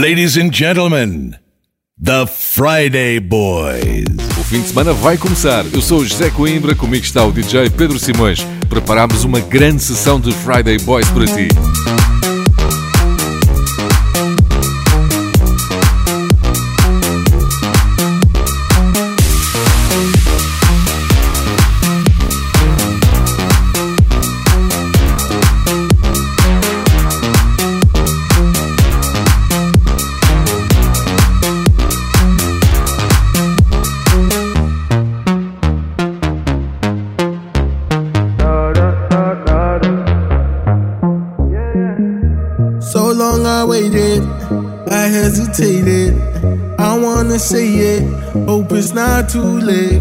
[0.00, 1.36] Ladies and gentlemen,
[2.02, 4.06] The Friday Boys.
[4.40, 5.62] O fim de semana vai começar.
[5.74, 8.42] Eu sou o José Coimbra, comigo está o DJ Pedro Simões.
[8.66, 11.48] Preparámos uma grande sessão de Friday Boys para ti.
[49.20, 50.00] Not too late.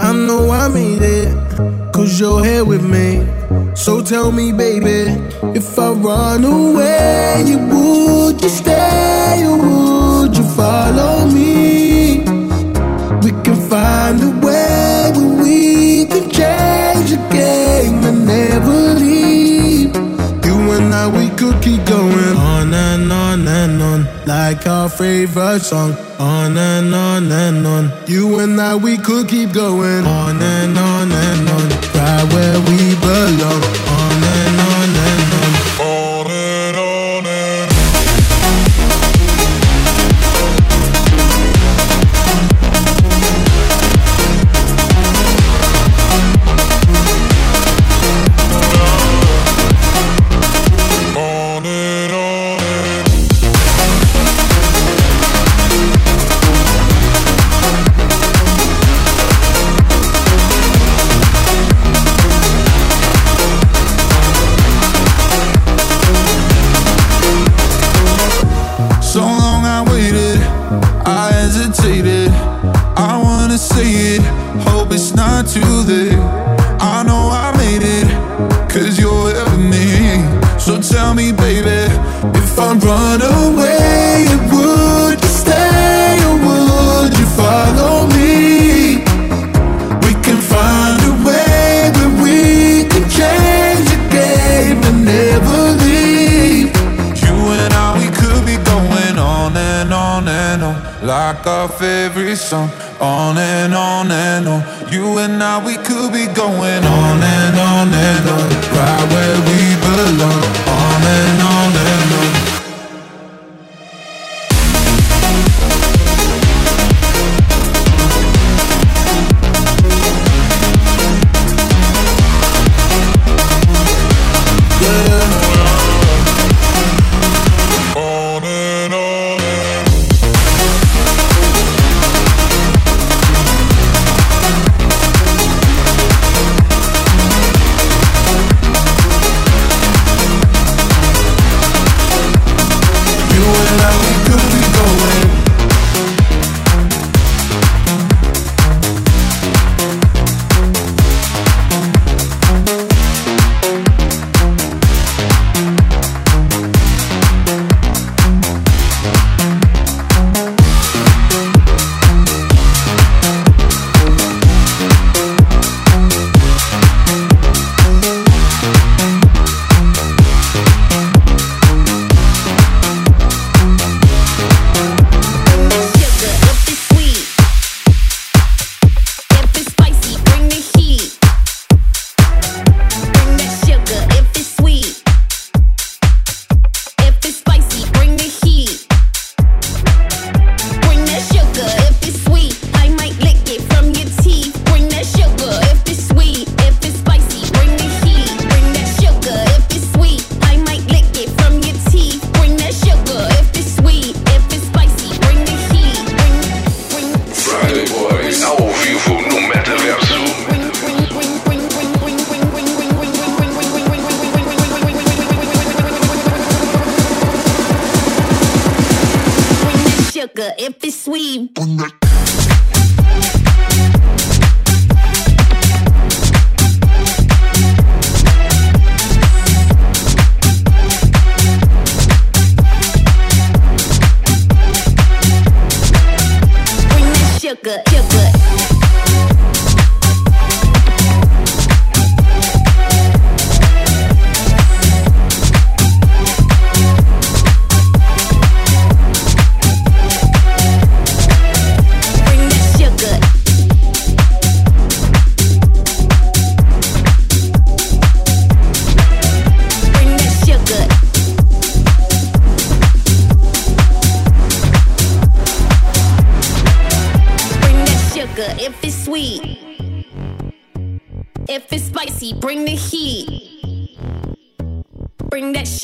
[0.00, 3.26] I know I made it, cause you're here with me.
[3.74, 5.10] So tell me, baby,
[5.58, 12.20] if I run away, you would you stay or would you follow me?
[13.22, 19.94] We can find a way where we can change the game and never leave.
[20.44, 25.60] You and I, we could keep going on and on and on, like our favorite
[25.60, 26.09] song
[28.76, 30.06] we could keep going.
[30.06, 30.69] On and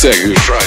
[0.00, 0.59] Second.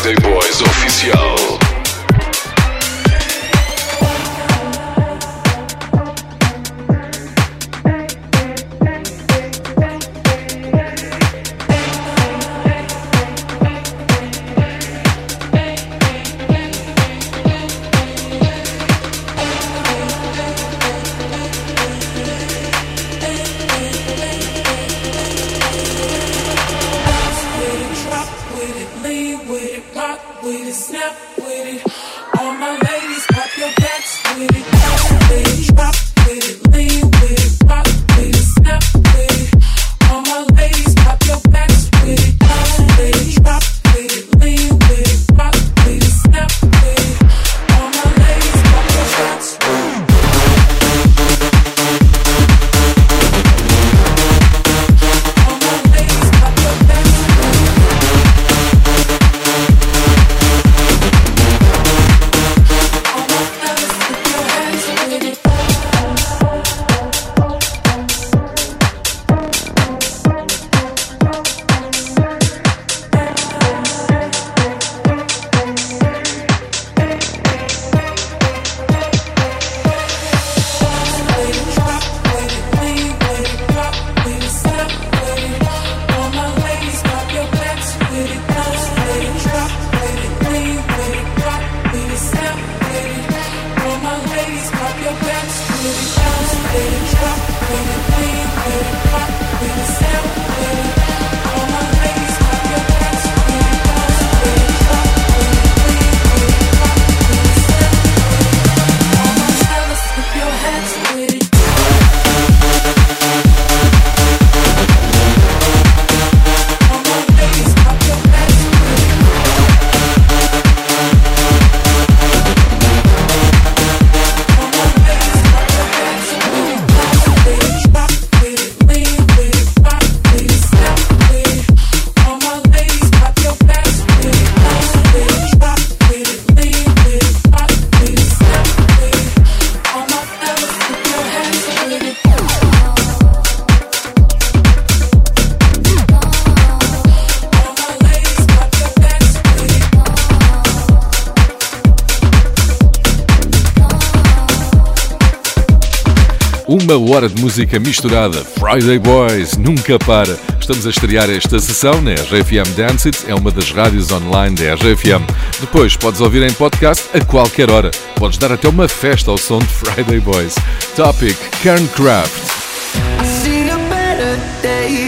[157.13, 158.43] Hora de música misturada.
[158.43, 160.36] Friday Boys nunca para.
[160.60, 164.74] Estamos a estrear esta sessão na RFM Dance It, é uma das rádios online da
[164.74, 165.24] RFM.
[165.60, 167.91] Depois podes ouvir em podcast a qualquer hora.
[168.15, 170.55] Podes dar até uma festa ao som de Friday Boys.
[170.96, 172.53] Topic Kerncraft.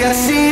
[0.08, 0.45] I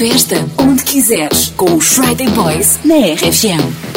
[0.00, 3.89] festa onde quiseres com os Friday Boys na RFM.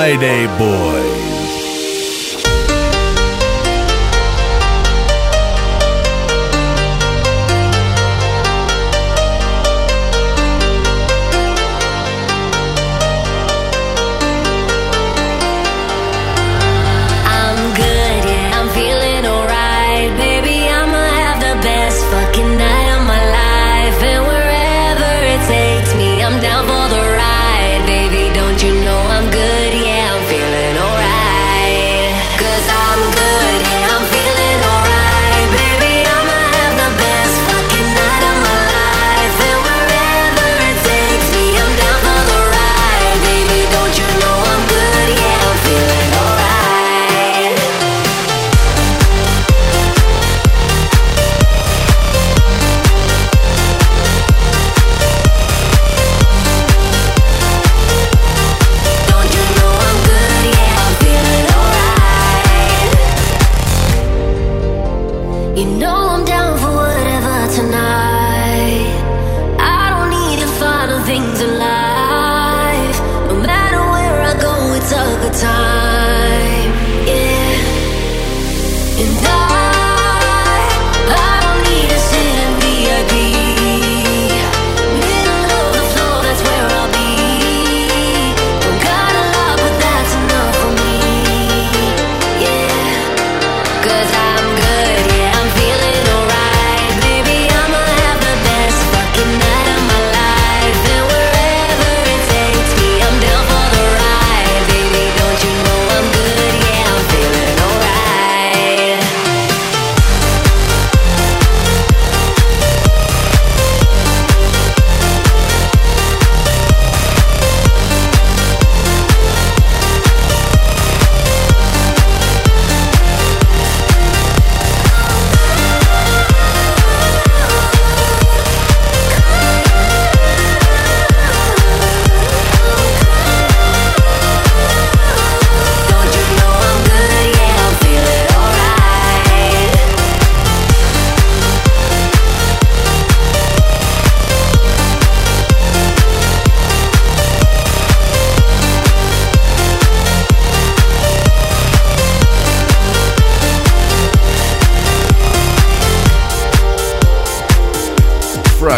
[0.00, 0.89] Friday Boy.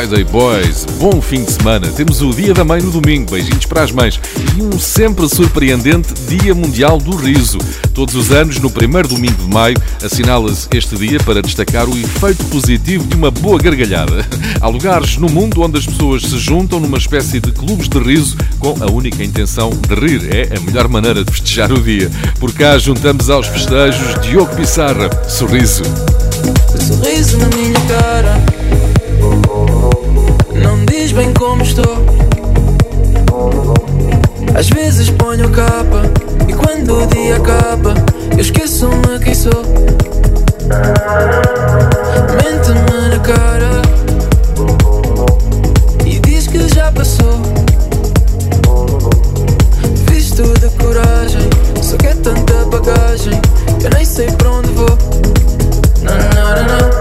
[0.03, 0.85] Friday Boys.
[0.99, 1.87] Bom fim de semana.
[1.87, 3.31] Temos o Dia da Mãe no domingo.
[3.31, 4.21] Beijinhos para as mães.
[4.59, 7.59] E um sempre surpreendente Dia Mundial do Riso.
[7.95, 12.45] Todos os anos, no primeiro domingo de maio, assinala-se este dia para destacar o efeito
[12.47, 14.27] positivo de uma boa gargalhada.
[14.61, 18.37] Há lugares no mundo onde as pessoas se juntam numa espécie de clubes de riso
[18.59, 20.35] com a única intenção de rir.
[20.35, 22.11] É a melhor maneira de festejar o dia.
[22.41, 25.09] Por cá, juntamos aos festejos Diogo Pissarra.
[25.29, 25.85] Sorriso.
[26.77, 28.62] Sorriso na minha cara
[31.13, 32.05] bem como estou.
[34.55, 36.03] Às vezes ponho capa
[36.49, 37.95] e quando o dia acaba,
[38.33, 39.63] eu esqueço-me quem sou.
[42.37, 43.83] Mente-me na cara
[46.07, 47.41] e diz que já passou.
[50.11, 51.51] Visto de coragem,
[51.83, 53.41] só que é tanta bagagem,
[53.83, 54.99] eu nem sei para onde vou.
[56.03, 56.92] Não, não, não, não.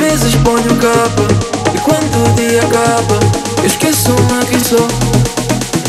[0.00, 1.28] Vezes ponho capa
[1.74, 3.20] e quando o dia acaba,
[3.58, 4.88] eu esqueço-me quem sou.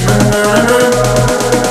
[0.10, 1.71] Não, não, não.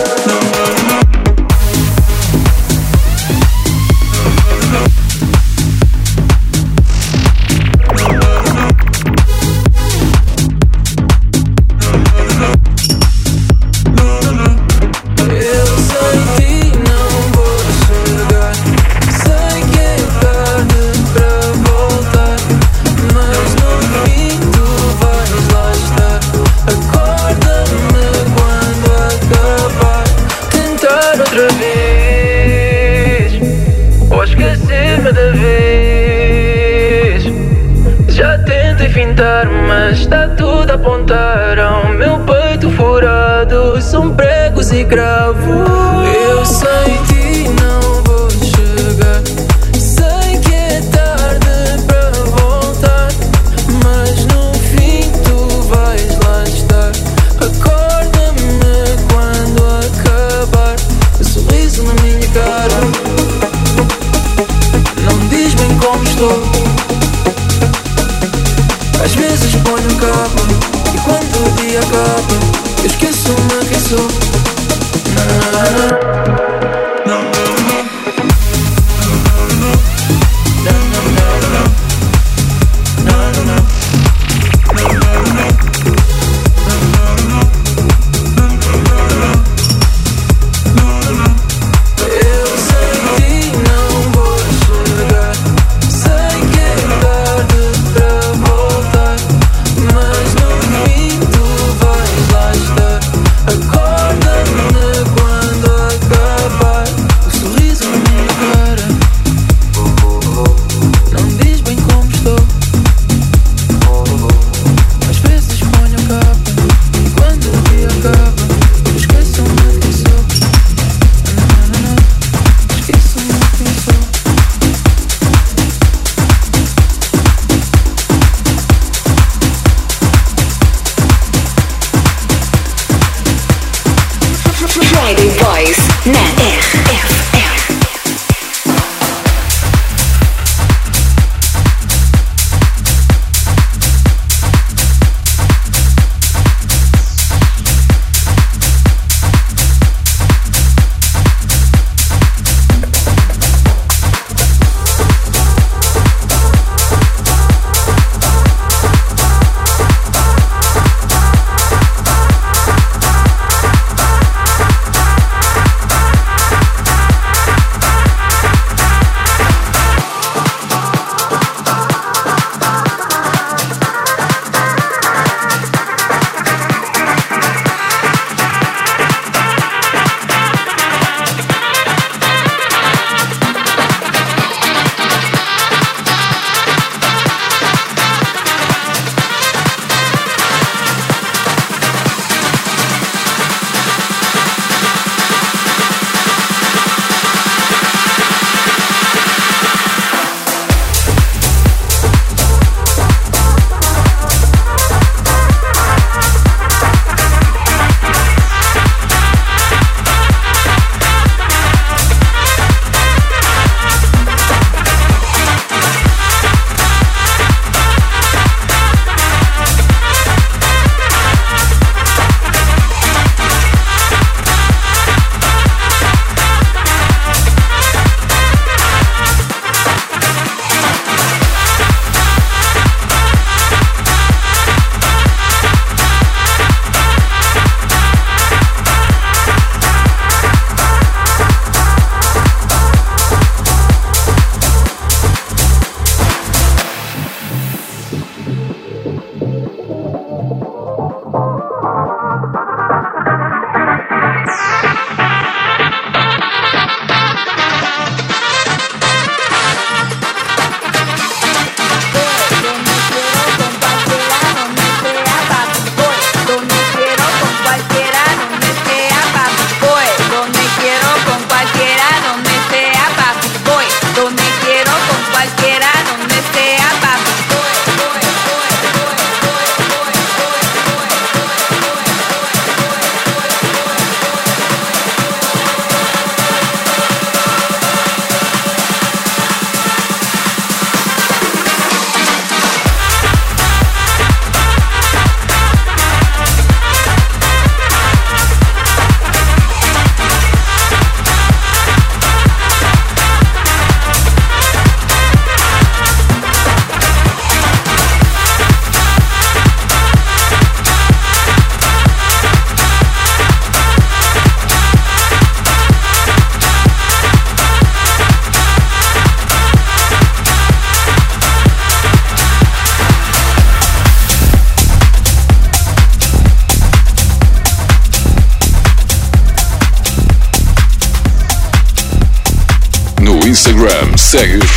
[334.41, 334.70] Instagram, segue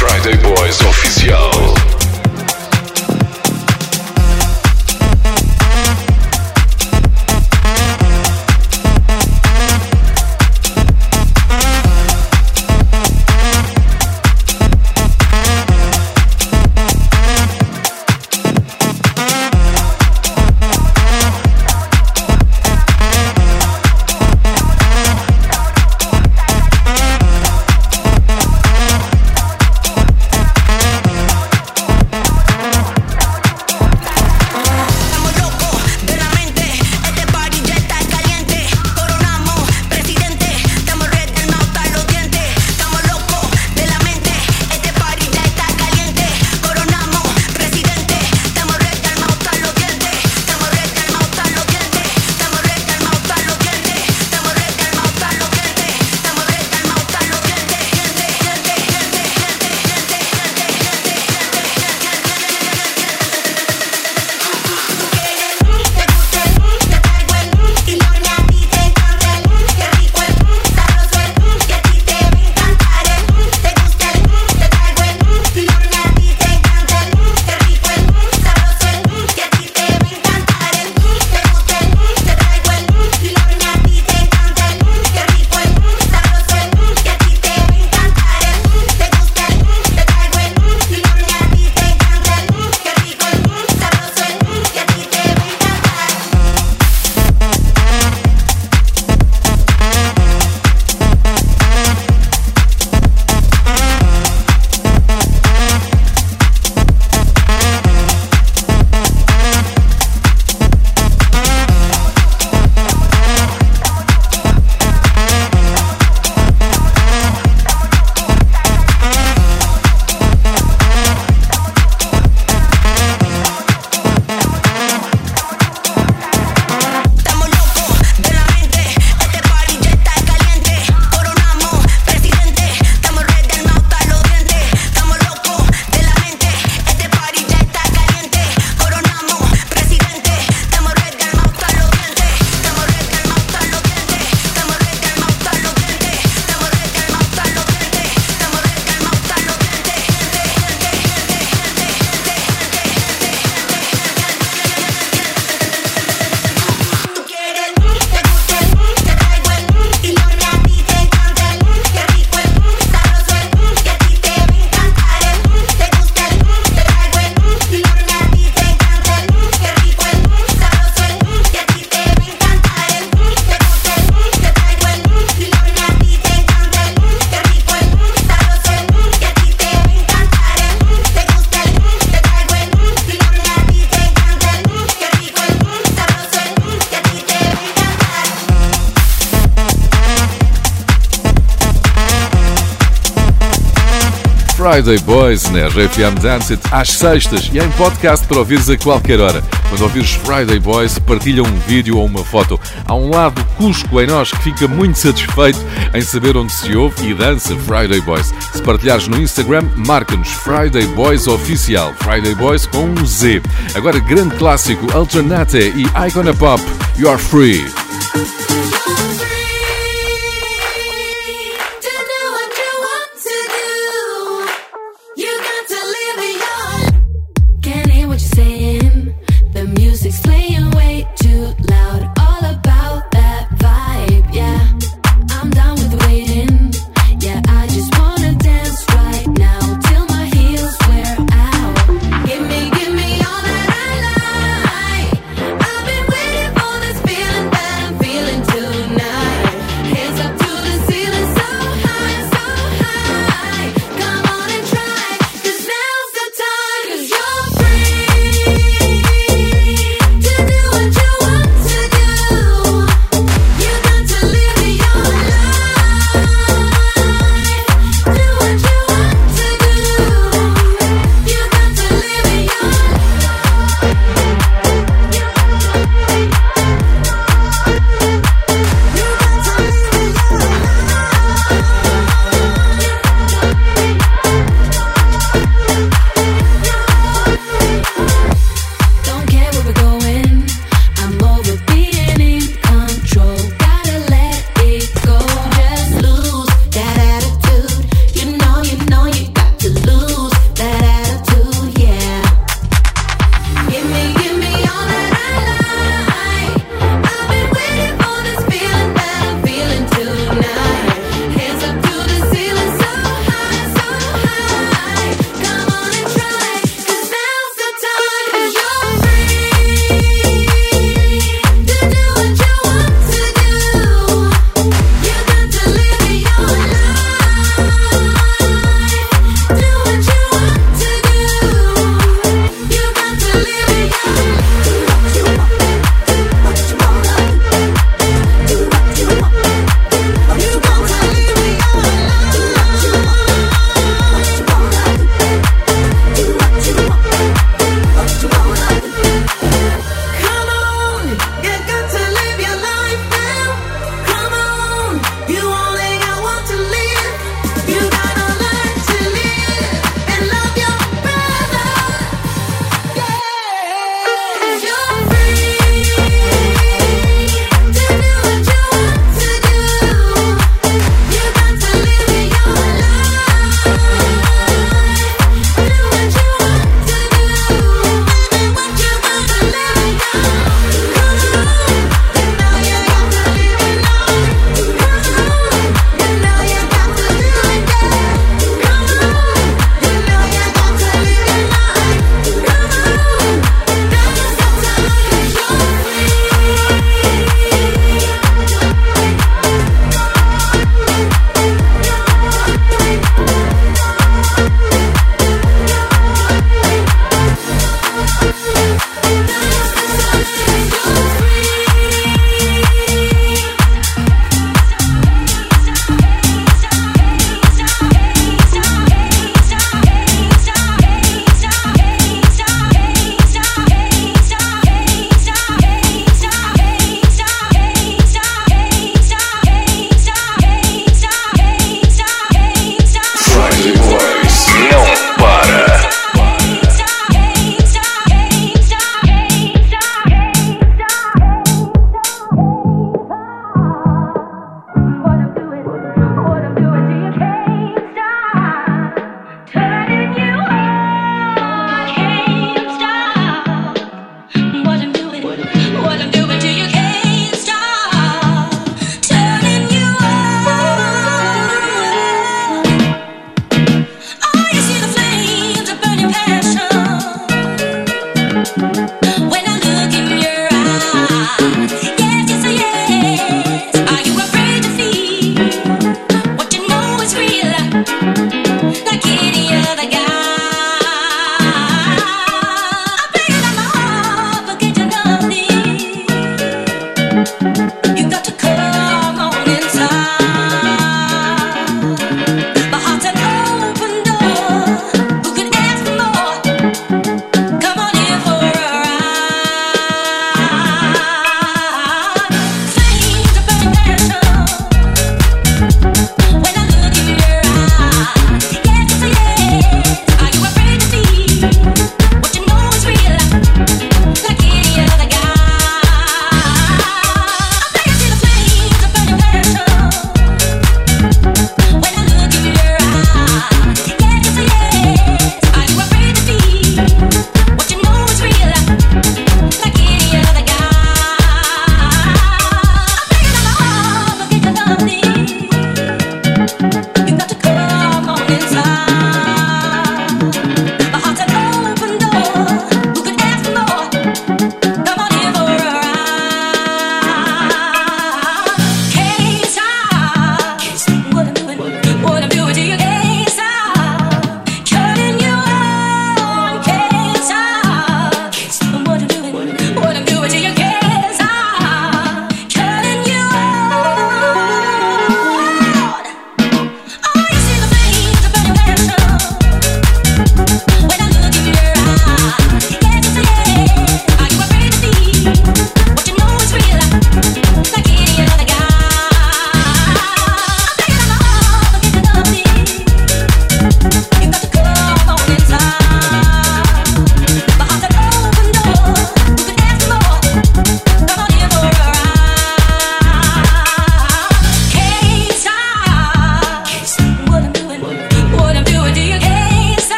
[194.83, 199.17] Friday Boys na RFM Dance It às sextas e em podcast para ouvires a qualquer
[199.21, 199.41] hora.
[199.69, 202.59] Quando ouvires Friday Boys, partilha um vídeo ou uma foto.
[202.85, 205.57] Há um lado cusco em nós que fica muito satisfeito
[205.93, 208.33] em saber onde se ouve e dança Friday Boys.
[208.51, 211.93] Se partilhares no Instagram, marca-nos Friday Boys Oficial.
[211.99, 213.41] Friday Boys com um Z.
[213.75, 216.61] Agora, grande clássico Alternate e Icona Pop.
[216.99, 217.63] You're Free.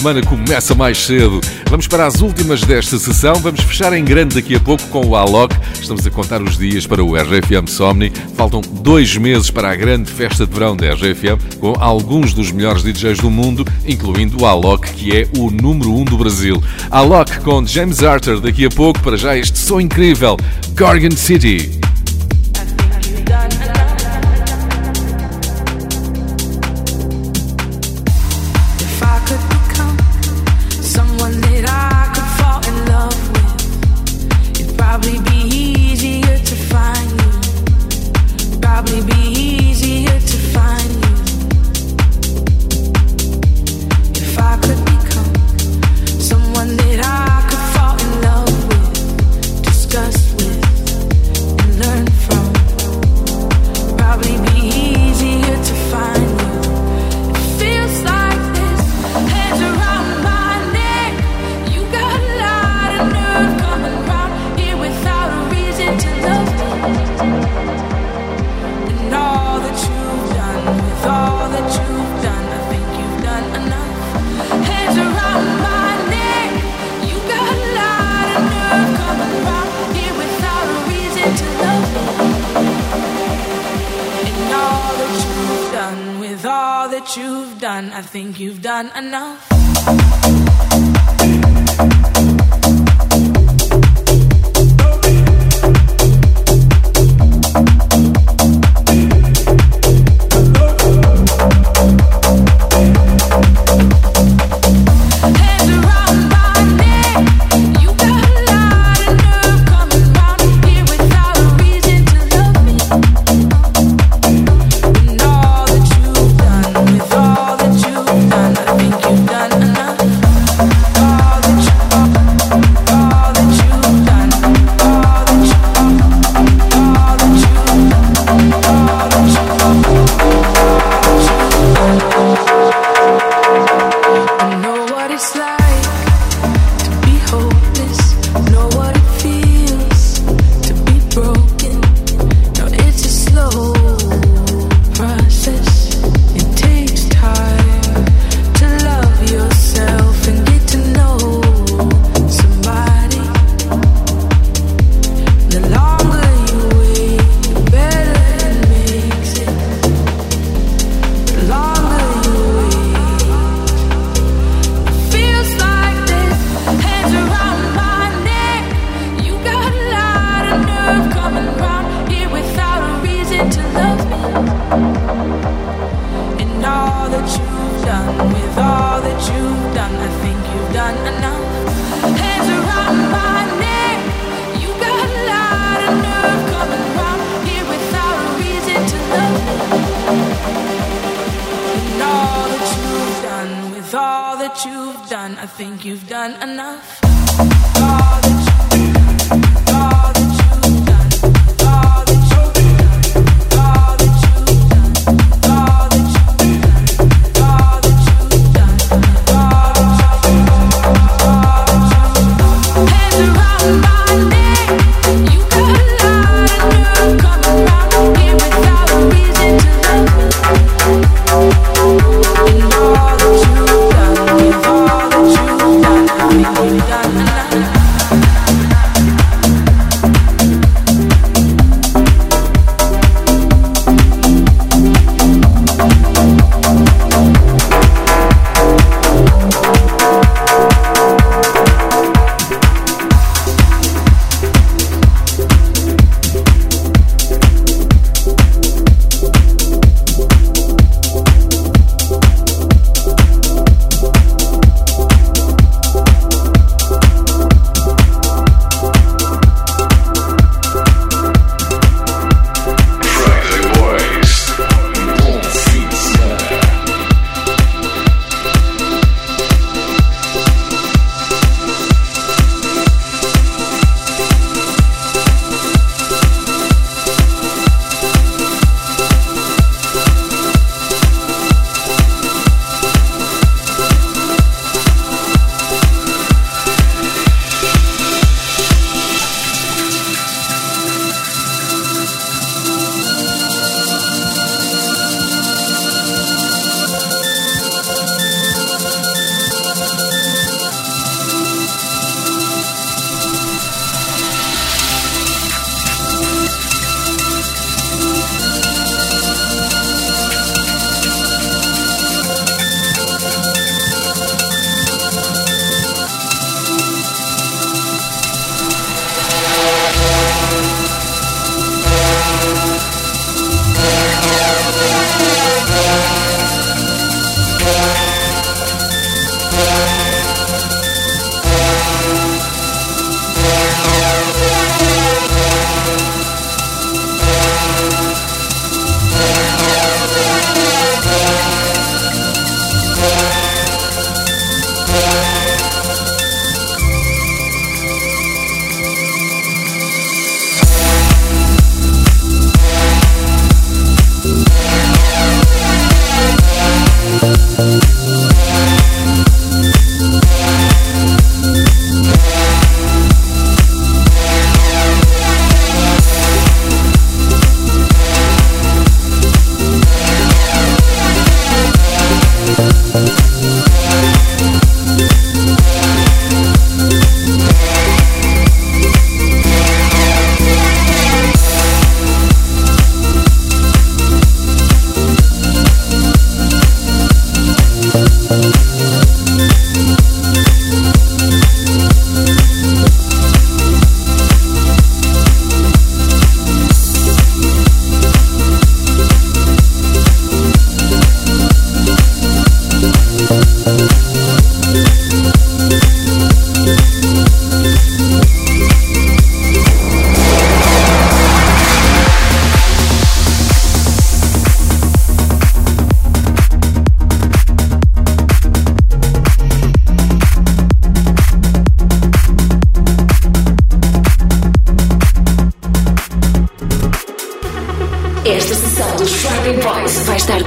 [0.00, 1.42] Semana começa mais cedo.
[1.68, 3.34] Vamos para as últimas desta sessão.
[3.34, 5.54] Vamos fechar em grande daqui a pouco com o Alok.
[5.78, 8.10] Estamos a contar os dias para o RFM Somni.
[8.34, 12.82] Faltam dois meses para a grande festa de verão da RFM, com alguns dos melhores
[12.82, 16.62] DJs do mundo, incluindo o Alok, que é o número um do Brasil.
[16.90, 19.00] Alok com James Arthur daqui a pouco.
[19.00, 20.38] Para já este som incrível,
[20.74, 21.79] Gorgon City.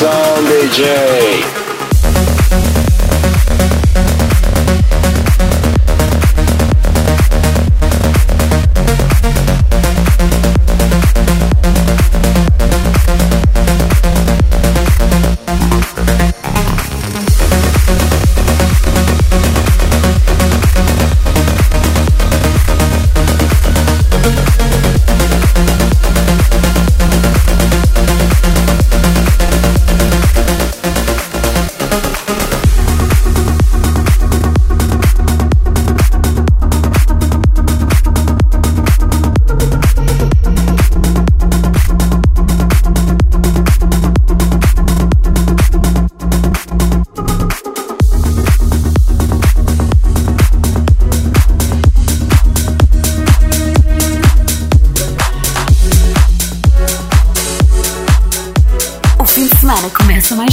[0.00, 1.59] Sound DJ.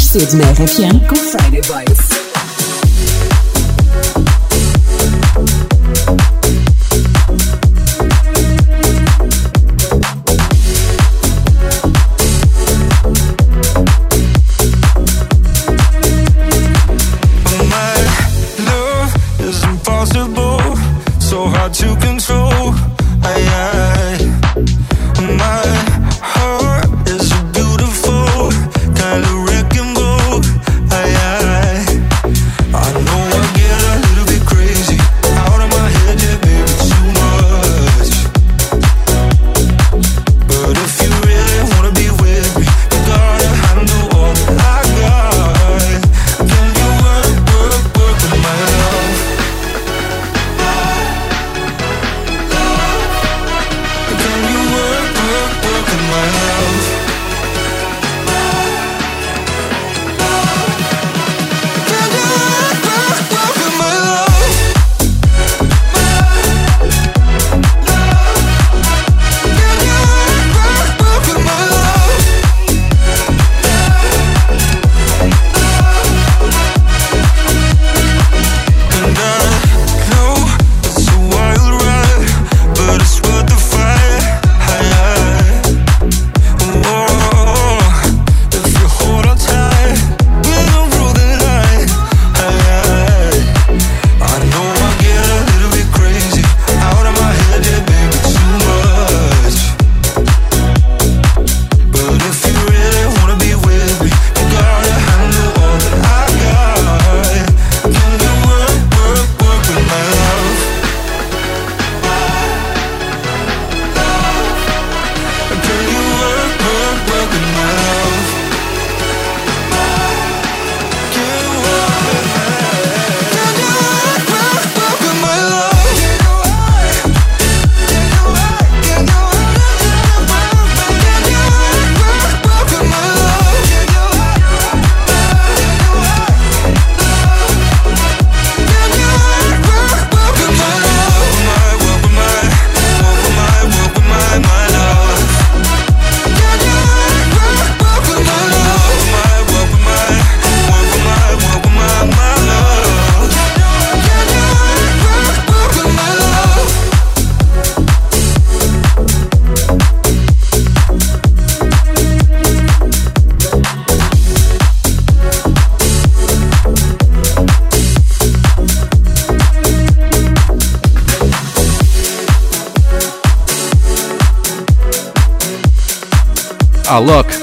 [0.08, 1.47] Cedo na RFM com Friday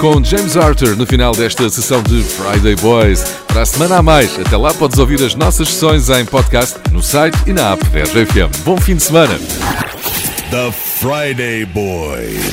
[0.04, 3.22] com James Arthur no final desta sessão de Friday Boys.
[3.48, 7.02] Para a semana a mais, até lá podes ouvir as nossas sessões em podcast, no
[7.02, 8.54] site e na app da RFM.
[8.66, 9.38] Bom fim de semana!
[10.50, 12.43] The Friday Boys.